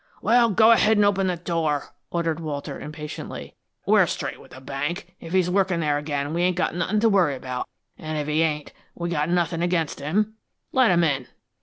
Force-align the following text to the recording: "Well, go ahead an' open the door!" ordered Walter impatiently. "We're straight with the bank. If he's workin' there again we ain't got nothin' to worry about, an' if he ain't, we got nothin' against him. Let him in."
"Well, 0.19 0.49
go 0.49 0.71
ahead 0.71 0.97
an' 0.97 1.03
open 1.03 1.27
the 1.27 1.35
door!" 1.35 1.93
ordered 2.09 2.39
Walter 2.39 2.79
impatiently. 2.79 3.53
"We're 3.85 4.07
straight 4.07 4.41
with 4.41 4.49
the 4.49 4.59
bank. 4.59 5.13
If 5.19 5.31
he's 5.31 5.47
workin' 5.47 5.79
there 5.79 5.99
again 5.99 6.33
we 6.33 6.41
ain't 6.41 6.55
got 6.57 6.73
nothin' 6.73 6.99
to 7.01 7.07
worry 7.07 7.35
about, 7.35 7.69
an' 7.99 8.15
if 8.15 8.25
he 8.27 8.41
ain't, 8.41 8.73
we 8.95 9.09
got 9.11 9.29
nothin' 9.29 9.61
against 9.61 9.99
him. 9.99 10.37
Let 10.71 10.89
him 10.89 11.03
in." 11.03 11.27